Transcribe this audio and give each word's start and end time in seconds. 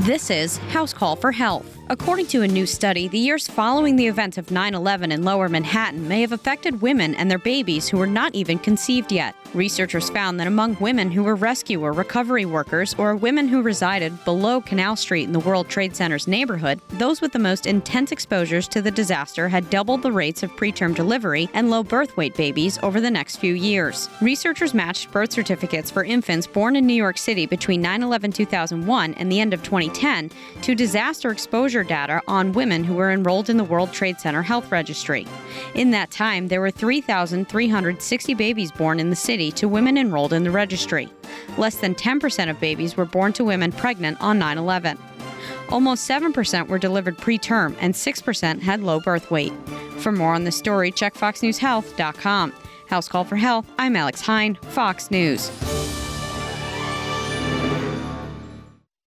This 0.00 0.30
is 0.30 0.56
House 0.72 0.94
Call 0.94 1.14
for 1.14 1.30
Health. 1.30 1.79
According 1.90 2.26
to 2.28 2.42
a 2.42 2.46
new 2.46 2.66
study, 2.66 3.08
the 3.08 3.18
years 3.18 3.48
following 3.48 3.96
the 3.96 4.06
events 4.06 4.38
of 4.38 4.52
9 4.52 4.76
11 4.76 5.10
in 5.10 5.24
lower 5.24 5.48
Manhattan 5.48 6.06
may 6.06 6.20
have 6.20 6.30
affected 6.30 6.80
women 6.80 7.16
and 7.16 7.28
their 7.28 7.36
babies 7.36 7.88
who 7.88 7.98
were 7.98 8.06
not 8.06 8.32
even 8.32 8.60
conceived 8.60 9.10
yet. 9.10 9.34
Researchers 9.54 10.08
found 10.10 10.38
that 10.38 10.46
among 10.46 10.76
women 10.78 11.10
who 11.10 11.24
were 11.24 11.34
rescue 11.34 11.82
or 11.82 11.92
recovery 11.92 12.44
workers 12.44 12.94
or 12.96 13.16
women 13.16 13.48
who 13.48 13.60
resided 13.60 14.24
below 14.24 14.60
Canal 14.60 14.94
Street 14.94 15.24
in 15.24 15.32
the 15.32 15.40
World 15.40 15.68
Trade 15.68 15.96
Center's 15.96 16.28
neighborhood, 16.28 16.80
those 16.90 17.20
with 17.20 17.32
the 17.32 17.40
most 17.40 17.66
intense 17.66 18.12
exposures 18.12 18.68
to 18.68 18.80
the 18.80 18.92
disaster 18.92 19.48
had 19.48 19.68
doubled 19.68 20.02
the 20.02 20.12
rates 20.12 20.44
of 20.44 20.52
preterm 20.52 20.94
delivery 20.94 21.48
and 21.54 21.70
low 21.70 21.82
birth 21.82 22.16
weight 22.16 22.36
babies 22.36 22.78
over 22.84 23.00
the 23.00 23.10
next 23.10 23.38
few 23.38 23.54
years. 23.54 24.08
Researchers 24.20 24.74
matched 24.74 25.10
birth 25.10 25.32
certificates 25.32 25.90
for 25.90 26.04
infants 26.04 26.46
born 26.46 26.76
in 26.76 26.86
New 26.86 26.94
York 26.94 27.18
City 27.18 27.46
between 27.46 27.82
9 27.82 28.04
11 28.04 28.30
2001 28.30 29.14
and 29.14 29.32
the 29.32 29.40
end 29.40 29.52
of 29.52 29.64
2010 29.64 30.30
to 30.62 30.76
disaster 30.76 31.32
exposure 31.32 31.79
data 31.84 32.22
on 32.28 32.52
women 32.52 32.84
who 32.84 32.94
were 32.94 33.10
enrolled 33.10 33.50
in 33.50 33.56
the 33.56 33.64
World 33.64 33.92
Trade 33.92 34.20
Center 34.20 34.42
Health 34.42 34.70
Registry. 34.70 35.26
In 35.74 35.90
that 35.90 36.10
time, 36.10 36.48
there 36.48 36.60
were 36.60 36.70
3,360 36.70 38.34
babies 38.34 38.72
born 38.72 39.00
in 39.00 39.10
the 39.10 39.16
city 39.16 39.50
to 39.52 39.68
women 39.68 39.96
enrolled 39.96 40.32
in 40.32 40.44
the 40.44 40.50
registry. 40.50 41.08
Less 41.58 41.76
than 41.76 41.94
10% 41.94 42.50
of 42.50 42.60
babies 42.60 42.96
were 42.96 43.04
born 43.04 43.32
to 43.34 43.44
women 43.44 43.72
pregnant 43.72 44.20
on 44.20 44.38
9 44.38 44.58
11. 44.58 44.98
Almost 45.70 46.08
7% 46.08 46.68
were 46.68 46.78
delivered 46.78 47.16
preterm, 47.18 47.76
and 47.80 47.94
6% 47.94 48.60
had 48.60 48.82
low 48.82 49.00
birth 49.00 49.30
weight. 49.30 49.52
For 49.98 50.12
more 50.12 50.34
on 50.34 50.44
this 50.44 50.56
story, 50.56 50.90
check 50.90 51.14
FoxNewsHealth.com. 51.14 52.52
House 52.88 53.08
Call 53.08 53.24
for 53.24 53.36
Health, 53.36 53.66
I'm 53.78 53.94
Alex 53.94 54.20
Hein, 54.20 54.56
Fox 54.62 55.10
News. 55.10 55.79